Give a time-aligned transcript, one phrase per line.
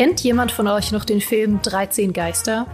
[0.00, 2.66] Kennt jemand von euch noch den Film 13 Geister?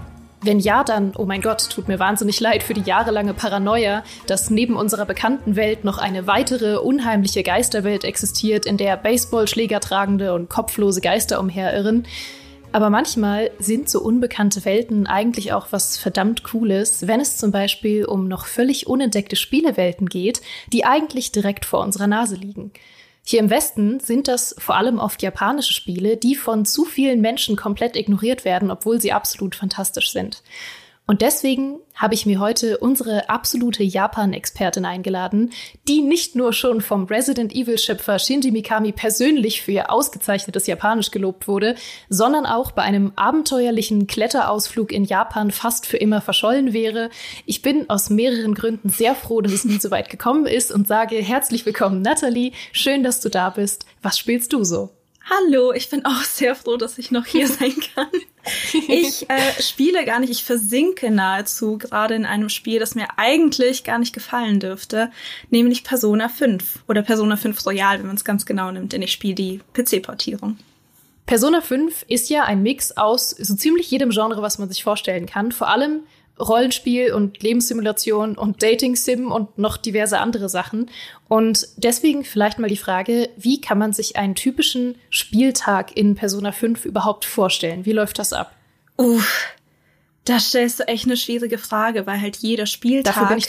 [0.43, 4.49] Wenn ja, dann, oh mein Gott, tut mir wahnsinnig leid für die jahrelange Paranoia, dass
[4.49, 10.49] neben unserer bekannten Welt noch eine weitere unheimliche Geisterwelt existiert, in der Baseballschläger tragende und
[10.49, 12.07] kopflose Geister umherirren.
[12.71, 18.05] Aber manchmal sind so unbekannte Welten eigentlich auch was verdammt Cooles, wenn es zum Beispiel
[18.05, 22.71] um noch völlig unentdeckte Spielewelten geht, die eigentlich direkt vor unserer Nase liegen.
[23.29, 27.57] Hier im Westen sind das vor allem oft japanische Spiele, die von zu vielen Menschen
[27.57, 30.45] komplett ignoriert werden, obwohl sie absolut fantastisch sind.
[31.09, 35.53] Und deswegen habe ich mir heute unsere absolute Japan-Expertin eingeladen,
[35.87, 41.47] die nicht nur schon vom Resident Evil-Schöpfer Shinji Mikami persönlich für ihr ausgezeichnetes Japanisch gelobt
[41.47, 41.77] wurde,
[42.09, 47.11] sondern auch bei einem abenteuerlichen Kletterausflug in Japan fast für immer verschollen wäre.
[47.47, 50.89] Ich bin aus mehreren Gründen sehr froh, dass es nie so weit gekommen ist und
[50.89, 52.51] sage herzlich willkommen, Natalie.
[52.73, 53.87] Schön, dass du da bist.
[54.03, 54.96] Was spielst du so?
[55.29, 58.09] Hallo, ich bin auch sehr froh, dass ich noch hier sein kann.
[58.89, 63.83] Ich äh, spiele gar nicht, ich versinke nahezu gerade in einem Spiel, das mir eigentlich
[63.83, 65.11] gar nicht gefallen dürfte,
[65.51, 69.11] nämlich Persona 5 oder Persona 5 Royal, wenn man es ganz genau nimmt, denn ich
[69.11, 70.59] spiele die PC-Portierung.
[71.27, 75.27] Persona 5 ist ja ein Mix aus so ziemlich jedem Genre, was man sich vorstellen
[75.27, 75.51] kann.
[75.51, 76.03] Vor allem
[76.39, 80.91] Rollenspiel und Lebenssimulation und Dating-Sim und noch diverse andere Sachen.
[81.29, 86.53] Und deswegen vielleicht mal die Frage, wie kann man sich einen typischen Spieltag in Persona
[86.53, 87.87] 5 überhaupt vorstellen?
[87.87, 88.55] Wie läuft das ab?
[88.97, 89.55] Uff,
[90.25, 93.41] da stellst du echt eine schwierige Frage, weil halt jeder Spieltag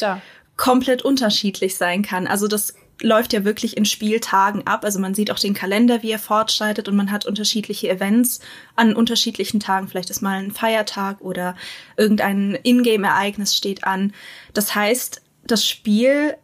[0.55, 2.25] komplett unterschiedlich sein kann.
[2.25, 4.83] Also das läuft ja wirklich in Spieltagen ab.
[4.83, 8.39] Also man sieht auch den Kalender, wie er fortschreitet und man hat unterschiedliche Events
[8.75, 9.87] an unterschiedlichen Tagen.
[9.87, 11.55] Vielleicht ist mal ein Feiertag oder
[11.95, 14.13] irgendein Ingame-Ereignis steht an.
[14.53, 16.35] Das heißt, das Spiel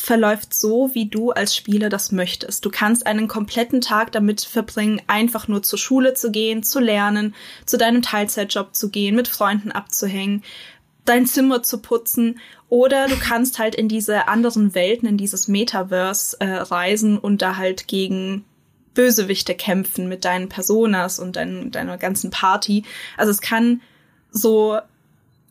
[0.00, 2.64] verläuft so, wie du als Spieler das möchtest.
[2.64, 7.34] Du kannst einen kompletten Tag damit verbringen, einfach nur zur Schule zu gehen, zu lernen,
[7.66, 10.44] zu deinem Teilzeitjob zu gehen, mit Freunden abzuhängen,
[11.08, 16.36] dein Zimmer zu putzen oder du kannst halt in diese anderen Welten, in dieses Metaverse
[16.40, 18.44] äh, reisen und da halt gegen
[18.94, 22.84] Bösewichte kämpfen mit deinen Personas und dein, deiner ganzen Party.
[23.16, 23.80] Also es kann
[24.30, 24.78] so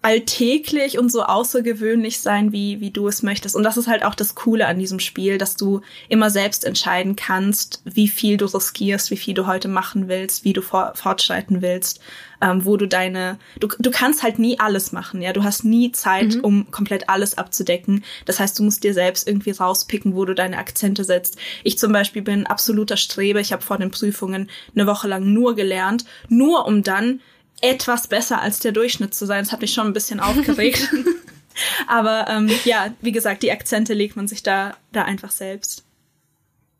[0.08, 3.58] alltäglich und so außergewöhnlich sein, wie, wie du es möchtest.
[3.58, 7.18] Und das ist halt auch das Coole an diesem Spiel, dass du immer selbst entscheiden
[7.18, 11.62] kannst, wie viel du riskierst, wie viel du heute machen willst, wie du for fortschreiten
[11.62, 12.00] willst,
[12.42, 15.34] ähm, wo du deine, du, du kannst halt nie alles machen, ja.
[15.34, 16.40] Du hast nie Zeit, mhm.
[16.40, 18.06] um komplett alles abzudecken.
[18.24, 21.38] Das heißt, du musst dir selbst irgendwie rauspicken, wo du deine Akzente setzt.
[21.66, 23.42] Ich zum Beispiel bin absoluter Streber.
[23.42, 27.20] Ich habe vor den Prüfungen eine Woche lang nur gelernt, nur um dann
[27.62, 29.44] etwas besser als der Durchschnitt zu sein.
[29.44, 30.90] Das hat mich schon ein bisschen aufgeregt.
[31.88, 35.84] Aber ähm, ja, wie gesagt, die Akzente legt man sich da, da einfach selbst.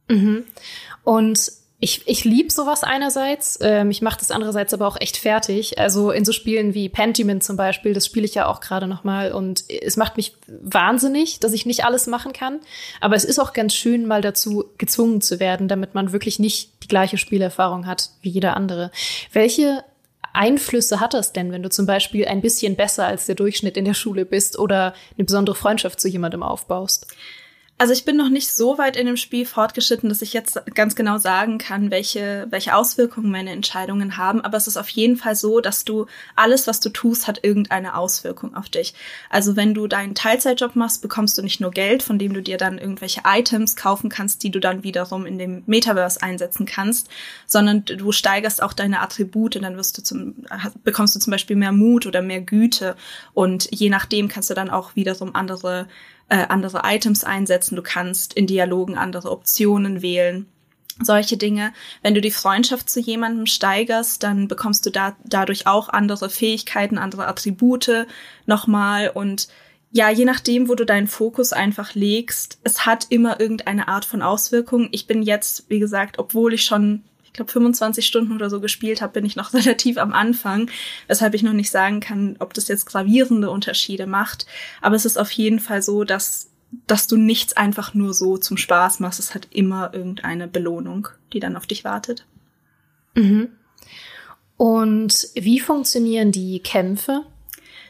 [0.08, 0.44] Mhm.
[1.04, 5.78] Und ich, ich lieb sowas einerseits, ähm, ich mache das andererseits aber auch echt fertig.
[5.78, 9.04] Also in so Spielen wie Pentiment zum Beispiel, das spiele ich ja auch gerade noch
[9.04, 12.62] mal und es macht mich wahnsinnig, dass ich nicht alles machen kann.
[13.00, 16.72] Aber es ist auch ganz schön, mal dazu gezwungen zu werden, damit man wirklich nicht
[16.82, 18.92] die gleiche Spielerfahrung hat wie jeder andere.
[19.32, 19.84] Welche
[20.38, 23.86] Einflüsse hat das denn, wenn du zum Beispiel ein bisschen besser als der Durchschnitt in
[23.86, 27.08] der Schule bist oder eine besondere Freundschaft zu jemandem aufbaust?
[27.80, 30.96] Also ich bin noch nicht so weit in dem Spiel fortgeschritten, dass ich jetzt ganz
[30.96, 34.42] genau sagen kann, welche, welche Auswirkungen meine Entscheidungen haben.
[34.42, 37.96] Aber es ist auf jeden Fall so, dass du alles, was du tust, hat irgendeine
[37.96, 38.96] Auswirkung auf dich.
[39.30, 42.58] Also wenn du deinen Teilzeitjob machst, bekommst du nicht nur Geld, von dem du dir
[42.58, 47.10] dann irgendwelche Items kaufen kannst, die du dann wiederum in dem Metaverse einsetzen kannst,
[47.46, 50.34] sondern du steigerst auch deine Attribute, dann wirst du zum,
[50.84, 52.96] bekommst du zum Beispiel mehr Mut oder mehr Güte.
[53.36, 55.88] Und je nachdem kannst du dann auch wiederum andere
[56.30, 60.48] äh, andere Items einsetzen, du kannst in Dialogen andere Optionen wählen.
[61.00, 61.74] Solche Dinge.
[62.02, 66.98] Wenn du die Freundschaft zu jemandem steigerst, dann bekommst du da, dadurch auch andere Fähigkeiten,
[66.98, 68.08] andere Attribute
[68.48, 69.48] nochmal und
[69.92, 74.22] ja, je nachdem, wo du deinen Fokus einfach legst, es hat immer irgendeine Art von
[74.22, 74.90] Auswirkung.
[74.92, 77.04] Ich bin jetzt, wie gesagt, obwohl ich schon
[77.38, 80.70] glaube 25 Stunden oder so gespielt habe, bin ich noch relativ am Anfang,
[81.08, 84.46] weshalb ich noch nicht sagen kann, ob das jetzt gravierende Unterschiede macht.
[84.82, 86.50] Aber es ist auf jeden Fall so, dass
[86.86, 89.20] dass du nichts einfach nur so zum Spaß machst.
[89.20, 92.26] Es hat immer irgendeine Belohnung, die dann auf dich wartet.
[93.16, 93.50] Mhm.
[94.58, 97.24] Und wie funktionieren die Kämpfe?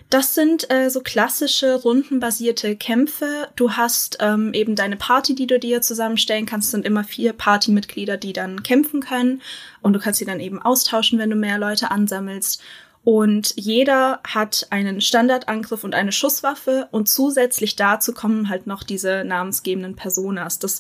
[0.10, 3.50] Das sind äh, so klassische rundenbasierte Kämpfe.
[3.58, 6.72] Du hast ähm, eben deine Party, die du dir zusammenstellen kannst.
[6.72, 9.42] Sind immer vier Partymitglieder, die dann kämpfen können.
[9.82, 12.62] Und du kannst sie dann eben austauschen, wenn du mehr Leute ansammelst.
[13.04, 16.88] Und jeder hat einen Standardangriff und eine Schusswaffe.
[16.92, 20.58] Und zusätzlich dazu kommen halt noch diese namensgebenden Personas.
[20.58, 20.80] Das,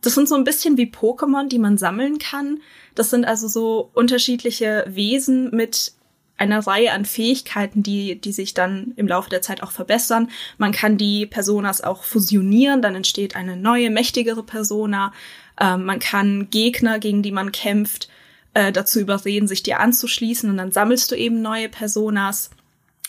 [0.00, 2.62] das sind so ein bisschen wie Pokémon, die man sammeln kann.
[2.94, 5.92] Das sind also so unterschiedliche Wesen mit
[6.38, 10.30] einer Reihe an Fähigkeiten, die, die sich dann im Laufe der Zeit auch verbessern.
[10.58, 15.12] Man kann die Personas auch fusionieren, dann entsteht eine neue, mächtigere Persona.
[15.58, 18.08] Ähm, man kann Gegner, gegen die man kämpft,
[18.54, 22.50] äh, dazu überreden, sich dir anzuschließen und dann sammelst du eben neue Personas.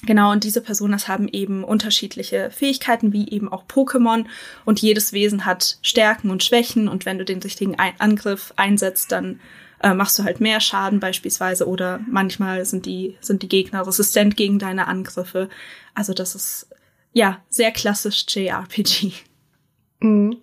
[0.06, 4.26] Genau, und diese Personas haben eben unterschiedliche Fähigkeiten, wie eben auch Pokémon.
[4.64, 6.88] Und jedes Wesen hat Stärken und Schwächen.
[6.88, 9.40] Und wenn du den richtigen Angriff einsetzt, dann
[9.82, 11.68] äh, machst du halt mehr Schaden beispielsweise.
[11.68, 15.50] Oder manchmal sind die, sind die Gegner resistent gegen deine Angriffe.
[15.94, 16.68] Also das ist,
[17.14, 19.12] ja, sehr klassisch JRPG.
[20.00, 20.38] Mhm.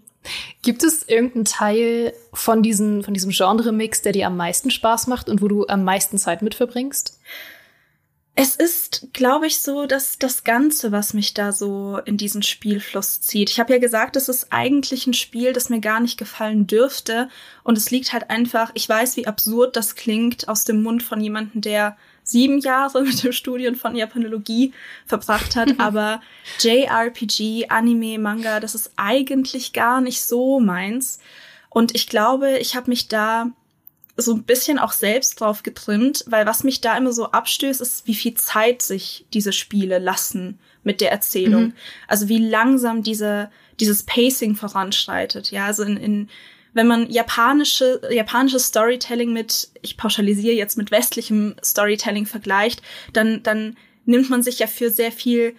[0.63, 5.29] Gibt es irgendeinen Teil von, diesen, von diesem Genre-Mix, der dir am meisten Spaß macht
[5.29, 7.19] und wo du am meisten Zeit mit verbringst?
[8.37, 13.21] Es ist, glaube ich, so, dass das Ganze, was mich da so in diesen Spielfluss
[13.21, 13.49] zieht.
[13.49, 17.29] Ich habe ja gesagt, es ist eigentlich ein Spiel, das mir gar nicht gefallen dürfte.
[17.63, 21.21] Und es liegt halt einfach, ich weiß, wie absurd das klingt aus dem Mund von
[21.21, 24.73] jemandem, der sieben Jahre mit dem Studium von Japanologie
[25.07, 26.21] verbracht hat, aber
[26.59, 31.21] JRPG, Anime, Manga, das ist eigentlich gar nicht so meins.
[31.69, 33.51] Und ich glaube, ich habe mich da
[34.17, 38.07] so ein bisschen auch selbst drauf getrimmt, weil was mich da immer so abstößt, ist,
[38.07, 41.65] wie viel Zeit sich diese Spiele lassen mit der Erzählung.
[41.65, 41.73] Mhm.
[42.07, 43.51] Also wie langsam diese,
[43.81, 45.51] dieses Pacing voranschreitet.
[45.51, 46.29] Ja, also in, in
[46.75, 52.83] wenn man japanische, japanisches Storytelling mit, ich pauschalisiere jetzt mit westlichem Storytelling vergleicht,
[53.13, 55.55] dann, dann nimmt man sich ja für sehr viel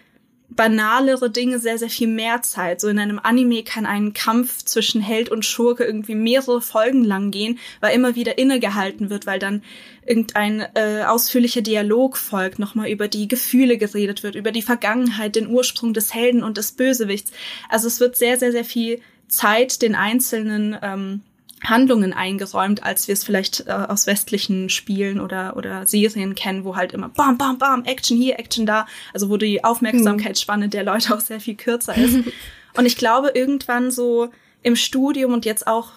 [0.49, 2.79] banalere Dinge sehr, sehr viel mehr Zeit.
[2.79, 7.31] So in einem Anime kann ein Kampf zwischen Held und Schurke irgendwie mehrere Folgen lang
[7.31, 9.63] gehen, weil immer wieder innegehalten wird, weil dann
[10.05, 15.47] irgendein äh, ausführlicher Dialog folgt, nochmal über die Gefühle geredet wird, über die Vergangenheit, den
[15.47, 17.31] Ursprung des Helden und des Bösewichts.
[17.69, 21.21] Also es wird sehr, sehr, sehr viel Zeit den einzelnen ähm,
[21.63, 26.75] Handlungen eingeräumt, als wir es vielleicht äh, aus westlichen Spielen oder, oder Serien kennen, wo
[26.75, 31.15] halt immer bam, bam, bam, Action hier, Action da, also wo die Aufmerksamkeitsspanne der Leute
[31.15, 32.17] auch sehr viel kürzer ist.
[32.77, 34.29] und ich glaube, irgendwann so
[34.61, 35.93] im Studium und jetzt auch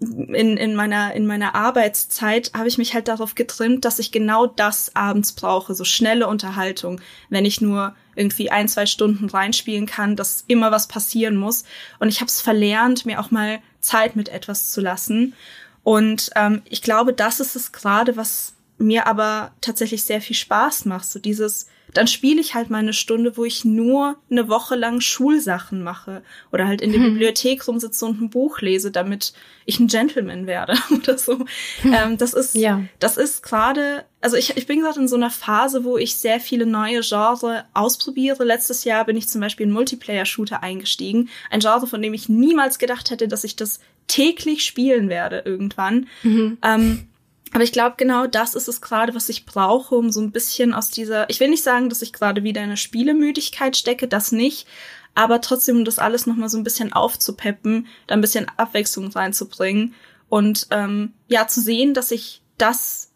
[0.00, 4.46] in, in meiner, in meiner Arbeitszeit habe ich mich halt darauf getrimmt, dass ich genau
[4.46, 7.00] das abends brauche, so schnelle Unterhaltung,
[7.30, 11.64] wenn ich nur irgendwie ein, zwei Stunden reinspielen kann, dass immer was passieren muss.
[11.98, 15.34] Und ich habe es verlernt, mir auch mal Zeit mit etwas zu lassen.
[15.82, 20.84] Und ähm, ich glaube, das ist es gerade, was mir aber tatsächlich sehr viel Spaß
[20.84, 21.04] macht.
[21.04, 25.00] So dieses, dann spiele ich halt mal eine Stunde, wo ich nur eine Woche lang
[25.00, 26.22] Schulsachen mache
[26.52, 27.12] oder halt in der hm.
[27.14, 29.32] Bibliothek rumsitze und ein Buch lese, damit
[29.64, 31.38] ich ein Gentleman werde oder so.
[31.82, 31.94] Hm.
[31.94, 32.82] Ähm, das ist, ja.
[32.98, 36.40] das ist gerade, also ich, ich bin gerade in so einer Phase, wo ich sehr
[36.40, 38.44] viele neue Genre ausprobiere.
[38.44, 41.30] Letztes Jahr bin ich zum Beispiel in Multiplayer-Shooter eingestiegen.
[41.50, 46.06] Ein Genre, von dem ich niemals gedacht hätte, dass ich das täglich spielen werde irgendwann.
[46.22, 46.58] Mhm.
[46.62, 47.08] Ähm,
[47.52, 50.74] aber ich glaube, genau das ist es gerade, was ich brauche, um so ein bisschen
[50.74, 54.32] aus dieser, ich will nicht sagen, dass ich gerade wieder in eine Spielemüdigkeit stecke, das
[54.32, 54.66] nicht,
[55.14, 59.94] aber trotzdem, um das alles nochmal so ein bisschen aufzupeppen, da ein bisschen Abwechslung reinzubringen
[60.28, 63.07] und ähm, ja, zu sehen, dass ich das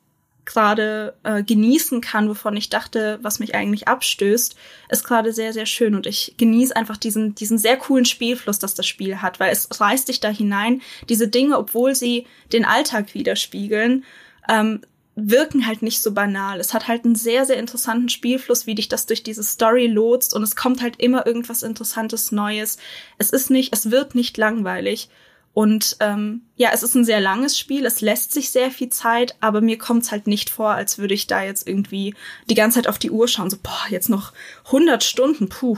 [0.45, 4.57] gerade äh, genießen kann, wovon ich dachte, was mich eigentlich abstößt,
[4.89, 5.95] ist gerade sehr, sehr schön.
[5.95, 9.69] Und ich genieße einfach diesen, diesen sehr coolen Spielfluss, das das Spiel hat, weil es
[9.81, 10.83] reißt dich da hinein.
[11.09, 14.05] Diese Dinge, obwohl sie den Alltag widerspiegeln,
[14.49, 14.81] ähm,
[15.15, 16.59] wirken halt nicht so banal.
[16.59, 20.35] Es hat halt einen sehr, sehr interessanten Spielfluss, wie dich das durch diese Story lotst
[20.35, 22.79] und es kommt halt immer irgendwas Interessantes Neues.
[23.19, 25.11] Es ist nicht, es wird nicht langweilig.
[25.55, 29.37] Und ähm, ja, es ist ein sehr langes Spiel, es lässt sich sehr viel Zeit,
[29.41, 32.15] aber mir kommt es halt nicht vor, als würde ich da jetzt irgendwie
[32.49, 34.33] die ganze Zeit auf die Uhr schauen, so, boah, jetzt noch
[34.67, 35.77] 100 Stunden, puh,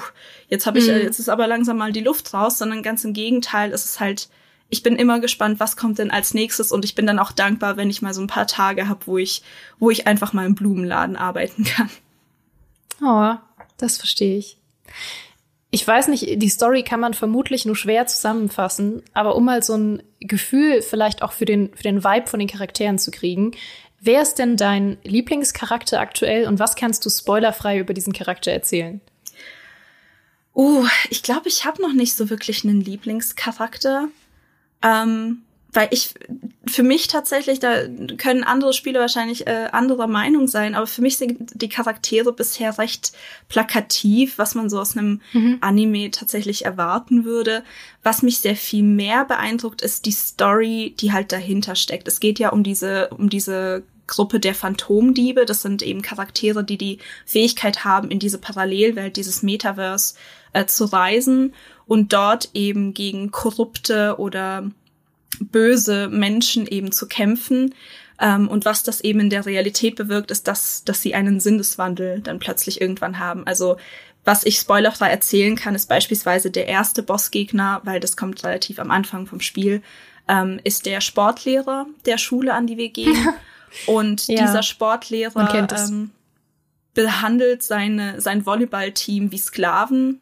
[0.48, 0.98] jetzt habe ich, mhm.
[0.98, 4.28] jetzt ist aber langsam mal die Luft raus, sondern ganz im Gegenteil, es ist halt,
[4.68, 7.76] ich bin immer gespannt, was kommt denn als nächstes und ich bin dann auch dankbar,
[7.76, 9.42] wenn ich mal so ein paar Tage habe, wo ich,
[9.80, 11.90] wo ich einfach mal im Blumenladen arbeiten kann.
[13.02, 13.34] Oh,
[13.76, 14.56] das verstehe ich
[15.74, 19.74] ich weiß nicht, die Story kann man vermutlich nur schwer zusammenfassen, aber um mal so
[19.74, 23.50] ein Gefühl vielleicht auch für den, für den Vibe von den Charakteren zu kriegen,
[23.98, 29.00] wer ist denn dein Lieblingscharakter aktuell und was kannst du spoilerfrei über diesen Charakter erzählen?
[30.54, 34.06] Uh, ich glaube, ich habe noch nicht so wirklich einen Lieblingscharakter.
[34.80, 35.42] Ähm,
[35.74, 36.14] weil ich
[36.66, 41.18] für mich tatsächlich, da können andere Spiele wahrscheinlich äh, anderer Meinung sein, aber für mich
[41.18, 43.12] sind die Charaktere bisher recht
[43.48, 45.58] plakativ, was man so aus einem mhm.
[45.60, 47.64] Anime tatsächlich erwarten würde.
[48.02, 52.06] Was mich sehr viel mehr beeindruckt, ist die Story, die halt dahinter steckt.
[52.08, 55.44] Es geht ja um diese, um diese Gruppe der Phantomdiebe.
[55.44, 60.14] Das sind eben Charaktere, die die Fähigkeit haben, in diese Parallelwelt, dieses Metaverse
[60.52, 61.52] äh, zu reisen
[61.86, 64.70] und dort eben gegen korrupte oder
[65.40, 67.74] böse Menschen eben zu kämpfen.
[68.20, 72.20] Ähm, und was das eben in der Realität bewirkt, ist, dass, dass sie einen Sinneswandel
[72.20, 73.46] dann plötzlich irgendwann haben.
[73.46, 73.76] Also
[74.24, 78.90] was ich spoilerfrei erzählen kann, ist beispielsweise der erste Bossgegner, weil das kommt relativ am
[78.90, 79.82] Anfang vom Spiel,
[80.28, 83.16] ähm, ist der Sportlehrer der Schule, an die wir gehen.
[83.86, 86.10] Und ja, dieser Sportlehrer ähm,
[86.94, 90.20] behandelt seine, sein Volleyballteam wie Sklaven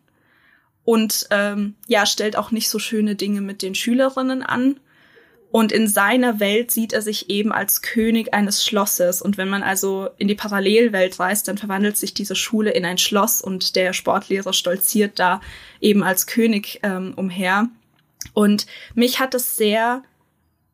[0.85, 4.81] und ähm, ja, stellt auch nicht so schöne Dinge mit den Schülerinnen an.
[5.52, 9.21] Und in seiner Welt sieht er sich eben als König eines Schlosses.
[9.21, 12.97] Und wenn man also in die Parallelwelt reist, dann verwandelt sich diese Schule in ein
[12.97, 15.42] Schloss und der Sportlehrer stolziert da
[15.78, 17.68] eben als König ähm, umher.
[18.32, 20.02] Und mich hat es sehr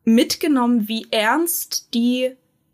[0.05, 2.31] mitgenommen, wie ernst die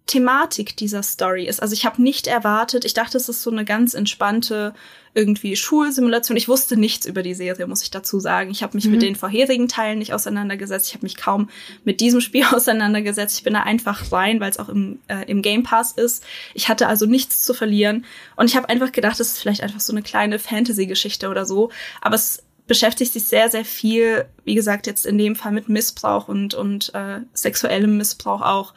[0.07, 1.61] Thematik dieser Story ist.
[1.61, 4.73] Also ich habe nicht erwartet, ich dachte, es ist so eine ganz entspannte
[5.15, 6.37] irgendwie Schulsimulation.
[6.37, 8.51] Ich wusste nichts über die Serie, muss ich dazu sagen.
[8.51, 8.91] Ich habe mich mhm.
[8.91, 10.89] mit den vorherigen Teilen nicht auseinandergesetzt.
[10.89, 11.49] Ich habe mich kaum
[11.85, 13.37] mit diesem Spiel auseinandergesetzt.
[13.37, 16.23] Ich bin da einfach rein, weil es auch im, äh, im Game Pass ist.
[16.53, 18.05] Ich hatte also nichts zu verlieren.
[18.35, 21.71] Und ich habe einfach gedacht, es ist vielleicht einfach so eine kleine Fantasy-Geschichte oder so.
[22.01, 26.27] Aber es beschäftigt sich sehr, sehr viel, wie gesagt, jetzt in dem Fall mit Missbrauch
[26.27, 28.73] und, und äh, sexuellem Missbrauch auch.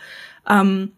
[0.49, 0.93] Ähm,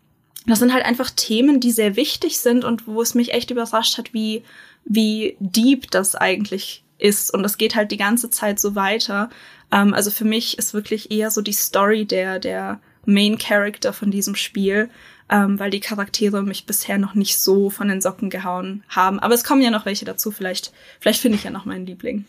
[0.46, 3.98] das sind halt einfach Themen, die sehr wichtig sind und wo es mich echt überrascht
[3.98, 4.42] hat, wie,
[4.84, 7.32] wie deep das eigentlich ist.
[7.32, 9.30] Und das geht halt die ganze Zeit so weiter.
[9.70, 14.10] Ähm, also für mich ist wirklich eher so die Story der, der Main Character von
[14.10, 14.90] diesem Spiel,
[15.30, 19.18] ähm, weil die Charaktere mich bisher noch nicht so von den Socken gehauen haben.
[19.20, 20.30] Aber es kommen ja noch welche dazu.
[20.30, 22.24] Vielleicht, vielleicht finde ich ja noch meinen Liebling.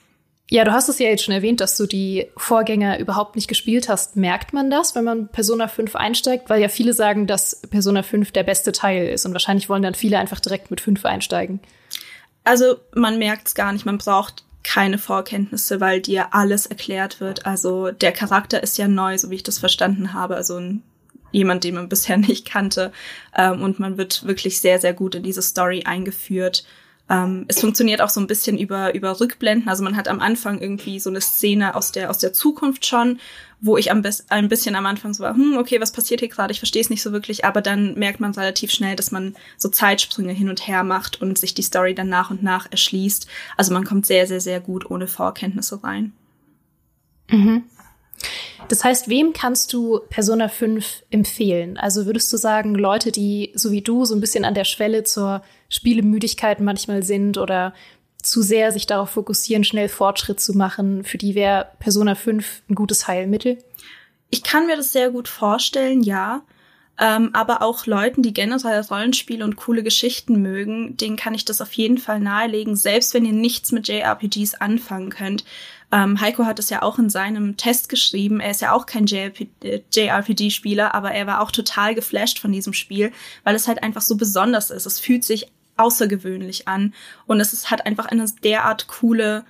[0.54, 3.88] Ja, du hast es ja jetzt schon erwähnt, dass du die Vorgänger überhaupt nicht gespielt
[3.88, 4.18] hast.
[4.18, 6.50] Merkt man das, wenn man Persona 5 einsteigt?
[6.50, 9.94] Weil ja viele sagen, dass Persona 5 der beste Teil ist und wahrscheinlich wollen dann
[9.96, 11.62] viele einfach direkt mit 5 einsteigen.
[12.44, 17.46] Also man merkt es gar nicht, man braucht keine Vorkenntnisse, weil dir alles erklärt wird.
[17.46, 20.36] Also der Charakter ist ja neu, so wie ich das verstanden habe.
[20.36, 20.84] Also ein,
[21.32, 22.92] jemand, den man bisher nicht kannte.
[23.38, 26.66] Ähm, und man wird wirklich sehr, sehr gut in diese Story eingeführt.
[27.12, 29.68] Ähm, es funktioniert auch so ein bisschen über, über Rückblenden.
[29.68, 33.20] Also man hat am Anfang irgendwie so eine Szene aus der, aus der Zukunft schon,
[33.60, 36.54] wo ich am ein bisschen am Anfang so war, hm, okay, was passiert hier gerade?
[36.54, 39.68] Ich verstehe es nicht so wirklich, aber dann merkt man relativ schnell, dass man so
[39.68, 43.28] Zeitsprünge hin und her macht und sich die Story dann nach und nach erschließt.
[43.58, 46.14] Also man kommt sehr, sehr, sehr gut ohne Vorkenntnisse rein.
[47.30, 47.66] Mhm.
[48.70, 51.78] Das heißt, wem kannst du Persona 5 empfehlen?
[51.78, 55.04] Also würdest du sagen, Leute, die so wie du so ein bisschen an der Schwelle
[55.04, 57.74] zur Spielemüdigkeit manchmal sind oder
[58.22, 62.76] zu sehr sich darauf fokussieren, schnell Fortschritt zu machen, für die wäre Persona 5 ein
[62.76, 63.58] gutes Heilmittel?
[64.30, 66.44] Ich kann mir das sehr gut vorstellen, ja.
[67.00, 71.62] Ähm, aber auch Leuten, die generell Rollenspiele und coole Geschichten mögen, denen kann ich das
[71.62, 75.44] auf jeden Fall nahelegen, selbst wenn ihr nichts mit JRPGs anfangen könnt.
[75.92, 78.40] Ähm, Heiko hat es ja auch in seinem Test geschrieben.
[78.40, 83.12] Er ist ja auch kein JRPG-Spieler, aber er war auch total geflasht von diesem Spiel,
[83.44, 84.86] weil es halt einfach so besonders ist.
[84.86, 85.48] Es fühlt sich
[85.82, 86.94] außergewöhnlich an
[87.26, 89.46] und es ist, hat einfach eine derart coole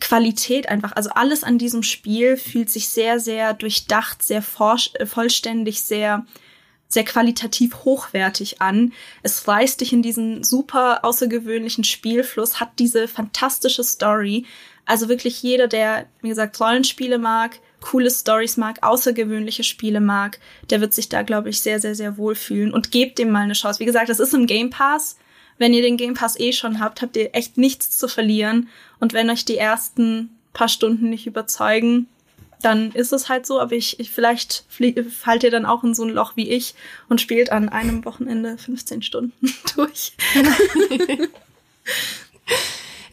[0.00, 0.92] Qualität einfach.
[0.96, 6.26] Also alles an diesem Spiel fühlt sich sehr, sehr durchdacht, sehr äh, vollständig, sehr
[6.94, 8.92] sehr qualitativ hochwertig an.
[9.22, 14.46] Es reißt dich in diesen super außergewöhnlichen Spielfluss, hat diese fantastische Story.
[14.86, 20.38] Also wirklich jeder, der, wie gesagt, Rollenspiele mag, coole Stories mag, außergewöhnliche Spiele mag,
[20.70, 23.54] der wird sich da, glaube ich, sehr, sehr, sehr wohlfühlen und gebt dem mal eine
[23.54, 23.80] Chance.
[23.80, 25.16] Wie gesagt, das ist im Game Pass.
[25.58, 28.68] Wenn ihr den Game Pass eh schon habt, habt ihr echt nichts zu verlieren.
[29.00, 32.08] Und wenn euch die ersten paar Stunden nicht überzeugen,
[32.62, 33.60] dann ist es halt so.
[33.60, 34.64] Aber ich, ich vielleicht
[35.10, 36.74] fallt ihr dann auch in so ein Loch wie ich
[37.08, 40.12] und spielt an einem Wochenende 15 Stunden durch.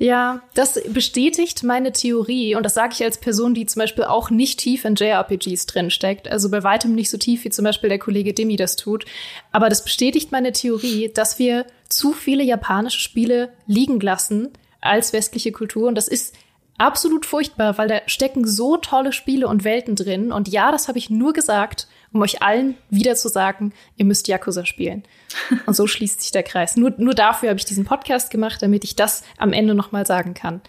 [0.01, 4.31] Ja, das bestätigt meine Theorie und das sage ich als Person, die zum Beispiel auch
[4.31, 8.00] nicht tief in JRPGs drinsteckt, also bei weitem nicht so tief wie zum Beispiel der
[8.00, 9.05] Kollege Demi das tut.
[9.51, 15.51] Aber das bestätigt meine Theorie, dass wir zu viele japanische Spiele liegen lassen als westliche
[15.51, 16.34] Kultur und das ist
[16.78, 20.32] absolut furchtbar, weil da stecken so tolle Spiele und Welten drin.
[20.32, 24.28] Und ja, das habe ich nur gesagt, um euch allen wieder zu sagen, ihr müsst
[24.28, 25.04] Yakuza spielen.
[25.66, 26.75] Und so schließt sich der Kreis.
[26.75, 30.34] Nur, nur dafür habe ich diesen Podcast gemacht, damit ich das am Ende nochmal sagen
[30.34, 30.60] kann.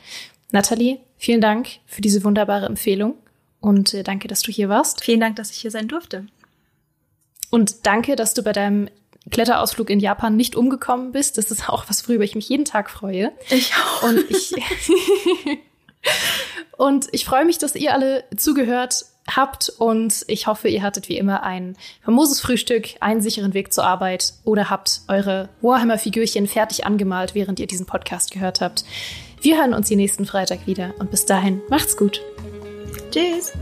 [0.53, 3.15] Nathalie, vielen Dank für diese wunderbare Empfehlung
[3.61, 5.03] und äh, danke, dass du hier warst.
[5.03, 6.27] Vielen Dank, dass ich hier sein durfte.
[7.51, 8.89] Und danke, dass du bei deinem
[9.31, 11.39] Kletterausflug in Japan nicht umgekommen bist.
[11.39, 13.33] Das ist auch was, worüber ich mich jeden Tag freue.
[13.51, 14.03] Ich auch.
[14.03, 14.53] Und ich,
[16.77, 21.17] und ich freue mich, dass ihr alle zugehört habt und ich hoffe, ihr hattet wie
[21.17, 27.35] immer ein famoses Frühstück, einen sicheren Weg zur Arbeit oder habt eure Warhammer-Figürchen fertig angemalt,
[27.35, 28.85] während ihr diesen Podcast gehört habt.
[29.41, 32.21] Wir hören uns die nächsten Freitag wieder und bis dahin macht's gut.
[33.11, 33.53] Tschüss.